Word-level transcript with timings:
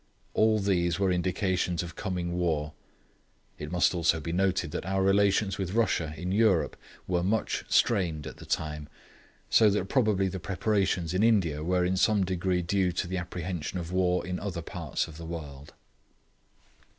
All 0.33 0.57
these 0.57 0.99
were 0.99 1.11
indications 1.11 1.83
of 1.83 1.95
coming 1.95 2.33
war. 2.35 2.73
It 3.59 3.71
must 3.71 3.93
also 3.93 4.19
be 4.19 4.31
noted 4.31 4.71
that 4.71 4.83
our 4.83 5.03
relations 5.03 5.59
with 5.59 5.75
Russia 5.75 6.15
in 6.17 6.31
Europe 6.31 6.75
were 7.07 7.21
much 7.21 7.65
strained 7.69 8.25
at 8.25 8.37
the 8.37 8.45
time, 8.47 8.89
so 9.51 9.69
that 9.69 9.89
probably 9.89 10.27
the 10.27 10.39
preparations 10.39 11.13
in 11.13 11.21
India 11.21 11.63
were 11.63 11.85
in 11.85 11.97
some 11.97 12.23
degree 12.23 12.63
due 12.63 12.91
to 12.93 13.05
the 13.05 13.19
apprehension 13.19 13.77
of 13.77 13.91
war 13.91 14.25
in 14.25 14.39
other 14.39 14.63
parts 14.63 15.07
of 15.07 15.17
the 15.17 15.25
world. 15.27 15.75